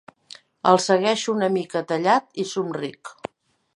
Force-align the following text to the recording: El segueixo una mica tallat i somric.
El 0.69 0.79
segueixo 0.85 1.35
una 1.35 1.49
mica 1.57 1.83
tallat 1.91 2.43
i 2.45 2.47
somric. 2.53 3.13